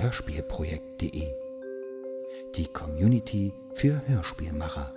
[0.00, 1.34] hörspielprojekt.de.
[2.56, 4.94] Die Community für Hörspielmacher.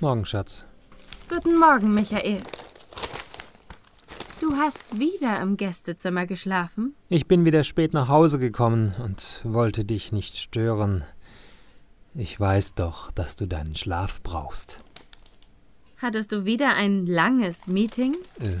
[0.00, 0.64] Morgen, Schatz.
[1.28, 2.40] Guten Morgen, Michael.
[4.40, 6.94] Du hast wieder im Gästezimmer geschlafen?
[7.08, 11.02] Ich bin wieder spät nach Hause gekommen und wollte dich nicht stören.
[12.14, 14.84] Ich weiß doch, dass du deinen Schlaf brauchst.
[15.96, 18.14] Hattest du wieder ein langes Meeting?
[18.38, 18.58] Äh,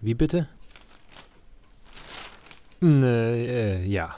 [0.00, 0.48] wie bitte?
[2.80, 4.14] Äh, äh, ja.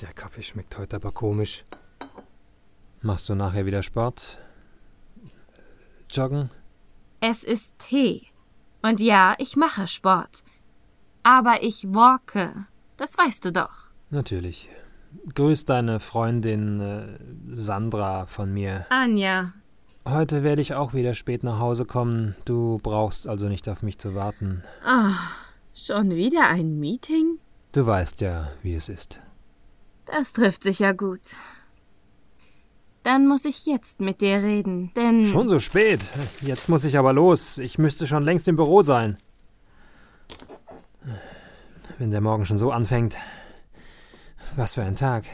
[0.00, 1.64] Der Kaffee schmeckt heute aber komisch.
[3.02, 4.38] Machst du nachher wieder Sport?
[6.10, 6.50] Joggen?
[7.20, 8.26] Es ist Tee.
[8.80, 10.44] Und ja, ich mache Sport.
[11.24, 12.66] Aber ich walke.
[12.96, 13.90] Das weißt du doch.
[14.10, 14.68] Natürlich.
[15.34, 18.86] Grüß deine Freundin äh, Sandra von mir.
[18.90, 19.52] Anja.
[20.04, 22.36] Heute werde ich auch wieder spät nach Hause kommen.
[22.44, 24.62] Du brauchst also nicht auf mich zu warten.
[24.84, 25.14] Ah,
[25.74, 27.38] schon wieder ein Meeting?
[27.72, 29.20] Du weißt ja, wie es ist.
[30.10, 31.20] Das trifft sich ja gut.
[33.02, 35.24] Dann muss ich jetzt mit dir reden, denn.
[35.24, 36.00] Schon so spät.
[36.40, 37.58] Jetzt muss ich aber los.
[37.58, 39.18] Ich müsste schon längst im Büro sein.
[41.98, 43.16] Wenn der Morgen schon so anfängt.
[44.56, 45.24] Was für ein Tag.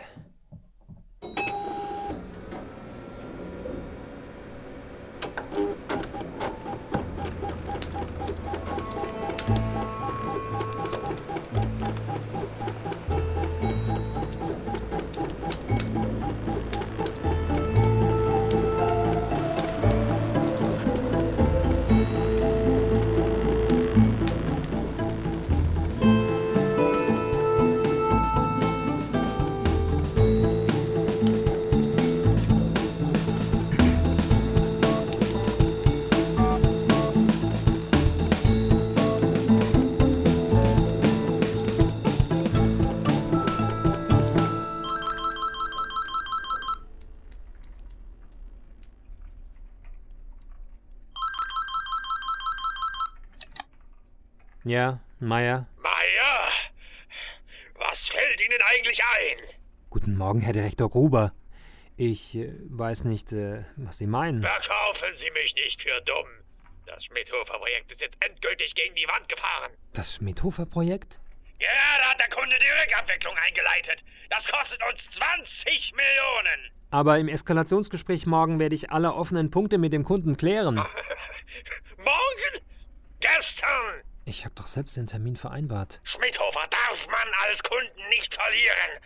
[54.66, 55.66] Ja, Meier.
[55.76, 56.48] Meier?
[57.74, 59.36] Was fällt Ihnen eigentlich ein?
[59.90, 61.34] Guten Morgen, Herr Direktor Gruber.
[61.98, 64.40] Ich äh, weiß nicht, äh, was Sie meinen.
[64.40, 66.26] Verkaufen Sie mich nicht für dumm.
[66.86, 69.72] Das Schmidhofer-Projekt ist jetzt endgültig gegen die Wand gefahren.
[69.92, 71.20] Das Schmidhofer-Projekt?
[71.58, 74.02] Gerade hat der Kunde die Rückabwicklung eingeleitet.
[74.30, 76.70] Das kostet uns 20 Millionen.
[76.90, 80.76] Aber im Eskalationsgespräch morgen werde ich alle offenen Punkte mit dem Kunden klären.
[81.98, 82.64] Morgen?
[83.20, 84.04] Gestern?
[84.26, 86.00] Ich habe doch selbst den Termin vereinbart.
[86.02, 89.00] Schmidhofer darf man als Kunden nicht verlieren.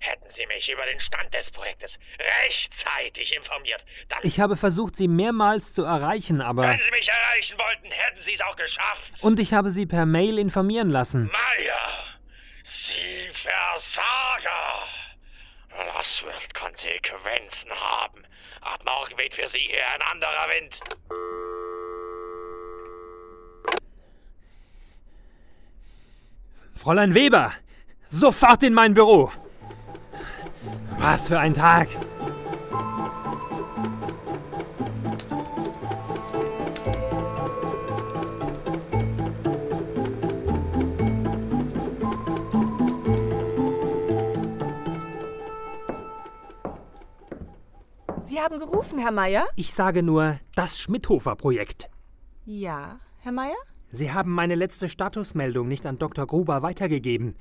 [0.00, 1.98] Hätten Sie mich über den Stand des Projektes
[2.44, 4.20] rechtzeitig informiert, dann.
[4.22, 6.62] Ich habe versucht, Sie mehrmals zu erreichen, aber.
[6.62, 9.22] Wenn Sie mich erreichen wollten, hätten Sie es auch geschafft.
[9.22, 11.30] Und ich habe Sie per Mail informieren lassen.
[11.32, 12.04] Meier,
[12.62, 14.86] Sie Versager!
[15.94, 18.24] Das wird Konsequenzen haben.
[18.60, 20.80] Ab morgen weht für Sie hier ein anderer Wind.
[26.78, 27.50] Fräulein Weber!
[28.04, 29.32] Sofort in mein Büro!
[31.00, 31.88] Was für ein Tag!
[48.22, 49.48] Sie haben gerufen, Herr Meier?
[49.56, 51.90] Ich sage nur, das Schmidhofer-Projekt.
[52.44, 53.56] Ja, Herr Meier?
[53.90, 56.26] Sie haben meine letzte Statusmeldung nicht an Dr.
[56.26, 57.36] Gruber weitergegeben.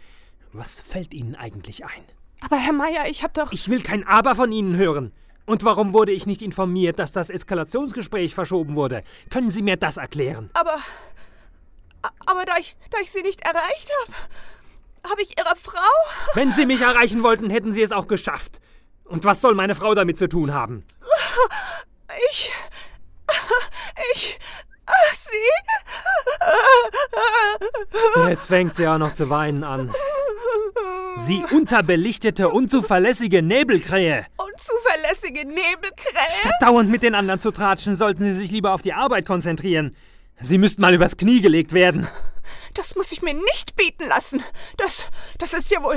[0.53, 2.03] Was fällt Ihnen eigentlich ein?
[2.41, 3.51] Aber Herr Meier, ich hab doch.
[3.51, 5.11] Ich will kein Aber von Ihnen hören.
[5.45, 9.03] Und warum wurde ich nicht informiert, dass das Eskalationsgespräch verschoben wurde?
[9.29, 10.49] Können Sie mir das erklären?
[10.53, 10.77] Aber.
[12.25, 14.13] Aber da ich, da ich Sie nicht erreicht habe,
[15.09, 15.79] habe ich Ihrer Frau.
[16.33, 18.59] Wenn Sie mich erreichen wollten, hätten Sie es auch geschafft.
[19.05, 20.83] Und was soll meine Frau damit zu tun haben?
[22.31, 22.51] Ich.
[28.29, 29.93] Jetzt fängt sie auch noch zu weinen an.
[31.25, 34.25] Sie unterbelichtete, unzuverlässige Nebelkrähe.
[34.37, 36.31] Unzuverlässige Nebelkrähe.
[36.39, 39.95] Statt dauernd mit den anderen zu tratschen, sollten Sie sich lieber auf die Arbeit konzentrieren.
[40.39, 42.07] Sie müssten mal übers Knie gelegt werden.
[42.75, 44.41] Das muss ich mir nicht bieten lassen.
[44.77, 45.07] Das,
[45.39, 45.95] das ist ja wohl,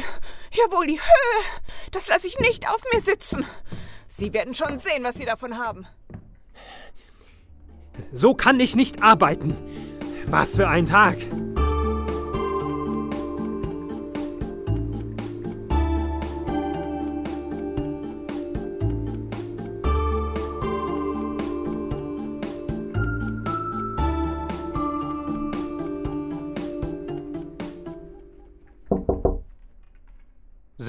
[0.52, 1.44] ja wohl die Höhe.
[1.92, 3.44] Das lasse ich nicht auf mir sitzen.
[4.06, 5.86] Sie werden schon sehen, was Sie davon haben.
[8.12, 9.56] So kann ich nicht arbeiten.
[10.26, 11.16] Was für ein Tag.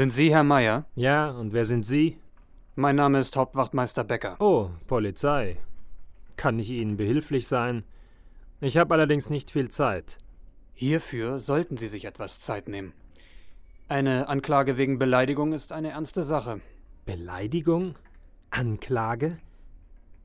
[0.01, 0.86] Sind Sie Herr Meier?
[0.95, 2.18] Ja, und wer sind Sie?
[2.75, 4.36] Mein Name ist Hauptwachtmeister Becker.
[4.39, 5.57] Oh, Polizei.
[6.38, 7.83] Kann ich Ihnen behilflich sein?
[8.63, 10.19] Ich habe allerdings nicht viel Zeit.
[10.75, 12.93] Hierfür sollten Sie sich etwas Zeit nehmen.
[13.87, 16.61] Eine Anklage wegen Beleidigung ist eine ernste Sache.
[17.05, 17.95] Beleidigung?
[18.51, 19.39] Anklage?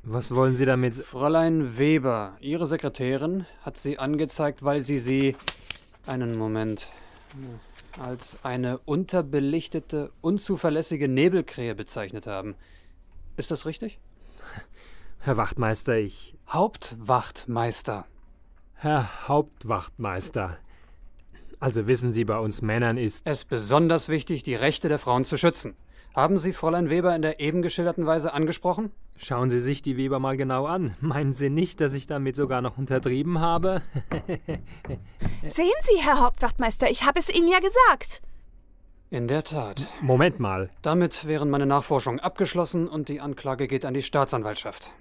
[0.02, 0.96] Was wollen Sie damit?
[0.96, 5.34] Fräulein Weber, Ihre Sekretärin, hat Sie angezeigt, weil Sie sie.
[6.06, 6.88] Einen Moment.
[7.98, 12.54] als eine unterbelichtete, unzuverlässige Nebelkrähe bezeichnet haben.
[13.38, 13.98] Ist das richtig?
[15.20, 16.36] Herr Wachtmeister, ich.
[16.48, 18.06] Hauptwachtmeister.
[18.78, 20.58] Herr Hauptwachtmeister.
[21.60, 23.26] Also wissen Sie, bei uns Männern ist.
[23.26, 25.76] Es besonders wichtig, die Rechte der Frauen zu schützen.
[26.14, 28.92] Haben Sie Fräulein Weber in der eben geschilderten Weise angesprochen?
[29.16, 30.94] Schauen Sie sich die Weber mal genau an.
[31.00, 33.80] Meinen Sie nicht, dass ich damit sogar noch untertrieben habe?
[35.46, 38.20] Sehen Sie, Herr Hauptwachtmeister, ich habe es Ihnen ja gesagt.
[39.08, 39.86] In der Tat.
[40.02, 40.68] Moment mal.
[40.82, 44.92] Damit wären meine Nachforschungen abgeschlossen und die Anklage geht an die Staatsanwaltschaft.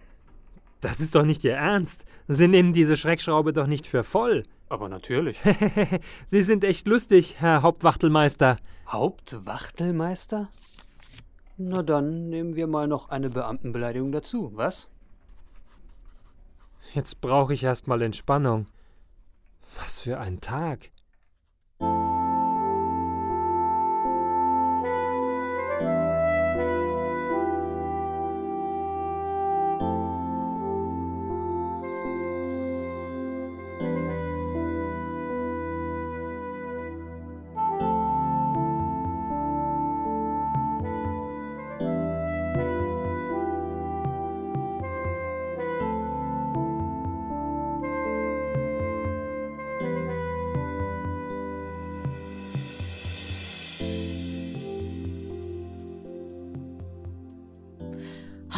[0.86, 2.06] Das ist doch nicht Ihr Ernst.
[2.28, 4.44] Sie nehmen diese Schreckschraube doch nicht für voll.
[4.70, 5.36] Aber natürlich.
[6.28, 8.58] Sie sind echt lustig, Herr Hauptwachtelmeister.
[8.88, 10.50] Hauptwachtelmeister?
[11.58, 14.88] Na dann nehmen wir mal noch eine Beamtenbeleidigung dazu, was?
[16.94, 18.68] Jetzt brauche ich erstmal Entspannung.
[19.82, 20.92] Was für ein Tag.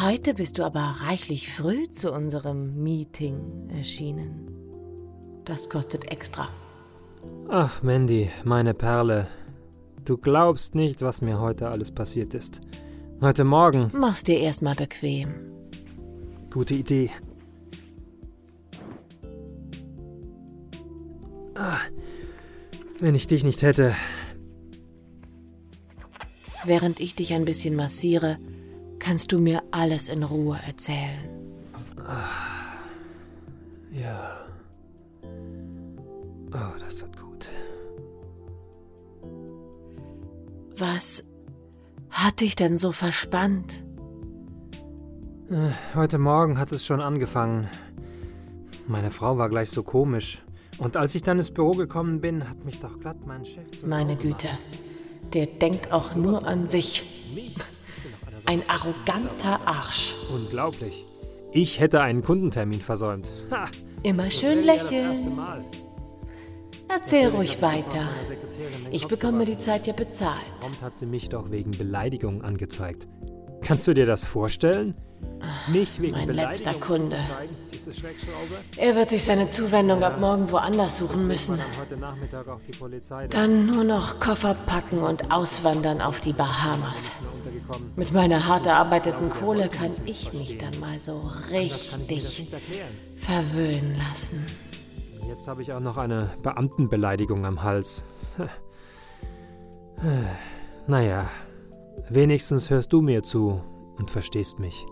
[0.00, 4.46] Heute bist du aber reichlich früh zu unserem Meeting erschienen.
[5.44, 6.48] Das kostet extra.
[7.48, 9.26] Ach, Mandy, meine Perle.
[10.04, 12.60] Du glaubst nicht, was mir heute alles passiert ist.
[13.20, 13.88] Heute Morgen.
[13.92, 15.46] Mach's dir erstmal bequem.
[16.52, 17.10] Gute Idee.
[21.56, 21.78] Ah,
[23.00, 23.96] wenn ich dich nicht hätte.
[26.64, 28.38] Während ich dich ein bisschen massiere,
[28.98, 31.28] kannst du mir alles in Ruhe erzählen.
[33.92, 34.46] Ja.
[36.52, 37.48] Oh, das tut gut.
[40.76, 41.22] Was
[42.10, 43.84] hat dich denn so verspannt?
[45.50, 47.68] Äh, Heute Morgen hat es schon angefangen.
[48.86, 50.42] Meine Frau war gleich so komisch.
[50.78, 54.16] Und als ich dann ins Büro gekommen bin, hat mich doch glatt mein Chef Meine
[54.16, 54.48] Güte,
[55.34, 57.32] der denkt auch nur an sich.
[57.34, 57.56] Mich?
[58.48, 60.14] Ein arroganter Arsch.
[60.32, 61.04] Unglaublich.
[61.52, 63.26] Ich hätte einen Kundentermin versäumt.
[63.50, 63.66] Ha,
[64.02, 65.36] Immer schön ja lächeln.
[65.36, 65.62] Mal.
[66.88, 68.08] Erzähl ruhig weiter.
[68.90, 69.58] Ich bekomme die.
[69.58, 70.46] Zeit ja bezahlt.
[70.60, 73.06] Prompt hat sie mich doch wegen Beleidigung angezeigt.
[73.60, 74.94] Kannst du dir das vorstellen?
[75.70, 77.18] Mich wegen mein letzter Kunde.
[78.78, 81.58] Er wird sich seine Zuwendung ab morgen woanders suchen müssen.
[83.28, 87.10] Dann nur noch Koffer packen und auswandern auf die Bahamas.
[87.68, 87.92] Untergekommen.
[87.96, 91.20] Mit meiner hart erarbeiteten Kohle kann ich mich dann mal so
[91.50, 92.48] richtig
[93.16, 94.44] verwöhnen lassen.
[95.26, 98.04] Jetzt habe ich auch noch eine Beamtenbeleidigung am Hals.
[100.86, 101.28] naja,
[102.10, 103.60] Wenigstens hörst du mir zu
[103.98, 104.86] und verstehst mich.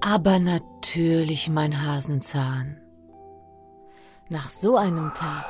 [0.00, 2.80] Aber natürlich, mein Hasenzahn.
[4.28, 5.44] Nach so einem Tag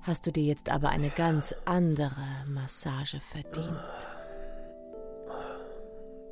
[0.00, 3.68] hast du dir jetzt aber eine ganz andere Massage verdient.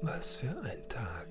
[0.02, 1.26] Was für ein Tag.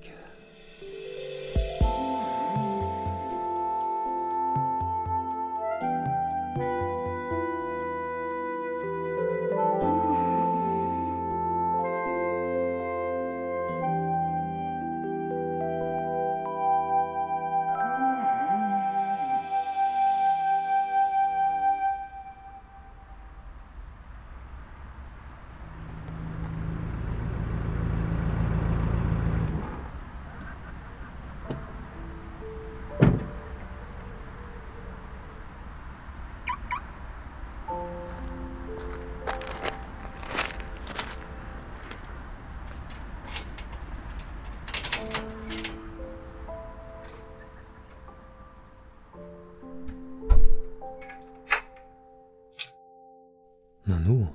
[53.89, 54.27] Nanu.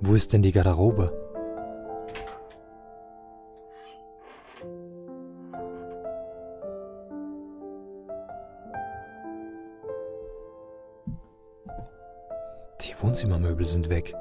[0.00, 1.10] Wo ist denn die Garderobe?
[12.82, 14.14] Die Wohnzimmermöbel sind weg.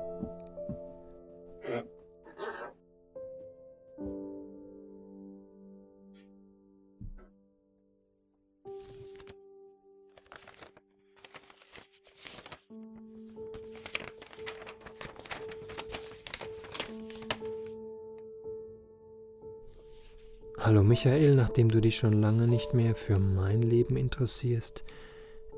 [20.73, 24.83] Hallo Michael, nachdem du dich schon lange nicht mehr für mein Leben interessierst,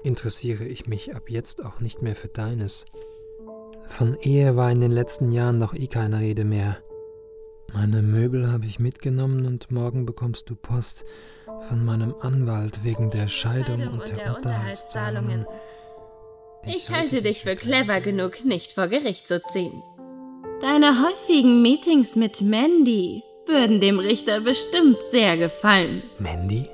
[0.04, 2.84] interessiere ich mich ab jetzt auch nicht mehr für deines.
[3.88, 6.80] Von Ehe war in den letzten Jahren noch eh keine Rede mehr.
[7.74, 11.06] Meine Möbel habe ich mitgenommen und morgen bekommst du Post
[11.70, 15.46] von meinem Anwalt wegen der Scheidung, Scheidung und der, Unterhaltszahlungen.
[16.66, 19.82] Ich halte dich für clever genug, nicht vor Gericht zu ziehen.
[20.60, 26.04] Deine häufigen Meetings mit Mandy würden dem Richter bestimmt sehr gefallen.
[26.20, 26.70] Mandy?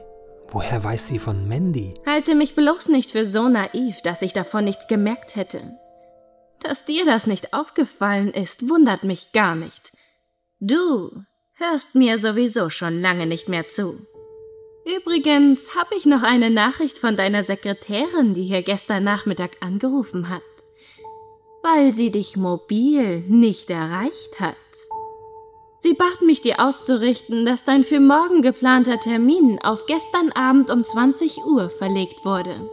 [0.50, 1.94] Woher weiß sie von Mandy?
[2.06, 5.62] Halte mich bloß nicht für so naiv, dass ich davon nichts gemerkt hätte.
[6.60, 9.94] Dass dir das nicht aufgefallen ist, wundert mich gar nicht.
[10.60, 11.24] Du
[11.54, 13.96] hörst mir sowieso schon lange nicht mehr zu.
[14.86, 20.42] Übrigens habe ich noch eine Nachricht von deiner Sekretärin, die hier gestern Nachmittag angerufen hat,
[21.64, 24.56] weil sie dich mobil nicht erreicht hat.
[25.84, 30.84] Sie bat mich, dir auszurichten, dass dein für morgen geplanter Termin auf gestern Abend um
[30.84, 32.70] 20 Uhr verlegt wurde.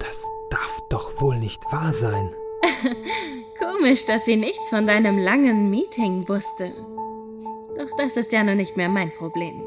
[0.00, 2.34] Das darf doch wohl nicht wahr sein.
[3.60, 6.72] Komisch, dass sie nichts von deinem langen Meeting wusste.
[7.78, 9.62] Doch das ist ja nun nicht mehr mein Problem.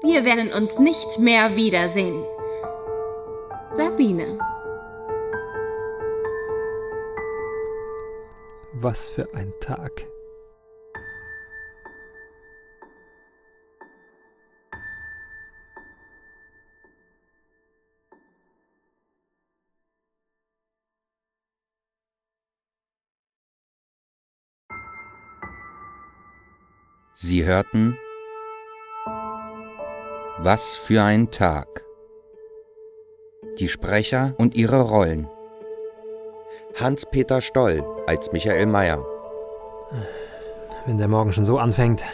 [0.00, 2.24] Wir werden uns nicht mehr wiedersehen.
[3.76, 4.38] Sabine.
[8.72, 10.06] Was für ein Tag.
[27.18, 27.98] Sie hörten
[30.36, 31.82] Was für ein Tag.
[33.58, 35.26] Die Sprecher und ihre Rollen.
[36.78, 39.02] Hans-Peter Stoll als Michael Mayer.
[40.84, 42.04] Wenn der Morgen schon so anfängt.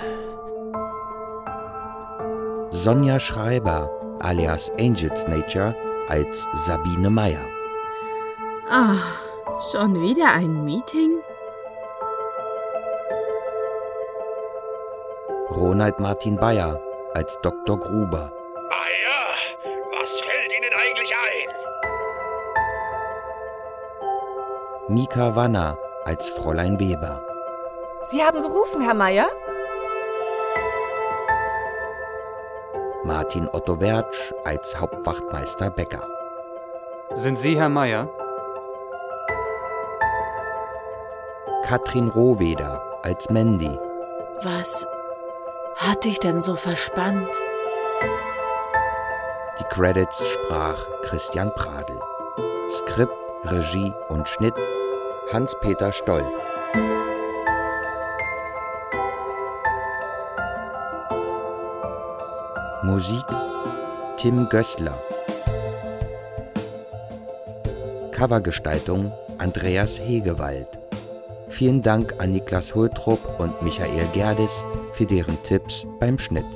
[2.70, 3.90] Sonja Schreiber
[4.20, 5.74] alias Angels Nature
[6.06, 7.44] als Sabine Meyer.
[8.70, 8.98] Ah,
[9.72, 11.18] schon wieder ein Meeting?
[15.54, 16.80] Ronald Martin Bayer
[17.14, 17.78] als Dr.
[17.78, 18.32] Gruber.
[18.70, 19.34] Meier,
[20.00, 21.48] was fällt Ihnen eigentlich ein?
[24.88, 27.22] Mika Wanner als Fräulein Weber.
[28.10, 29.28] Sie haben gerufen, Herr Meier?
[33.04, 36.08] Martin Otto Wertsch als Hauptwachtmeister Becker.
[37.14, 38.08] Sind Sie Herr Meier?
[41.64, 43.78] Katrin Rohweder als Mandy.
[44.42, 44.86] Was
[45.76, 47.30] hat dich denn so verspannt?
[49.58, 51.98] Die Credits sprach Christian Pradl.
[52.70, 53.12] Skript,
[53.44, 54.54] Regie und Schnitt
[55.32, 56.24] Hans-Peter Stoll.
[62.82, 63.24] Musik
[64.16, 64.98] Tim Gößler.
[68.12, 70.81] Covergestaltung Andreas Hegewald.
[71.52, 76.46] Vielen Dank an Niklas Hultrup und Michael Gerdes für deren Tipps beim Schnitt.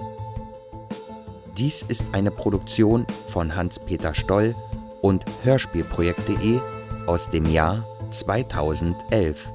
[1.59, 4.55] Dies ist eine Produktion von Hans-Peter Stoll
[5.03, 6.61] und Hörspielprojekt.de
[7.07, 9.53] aus dem Jahr 2011.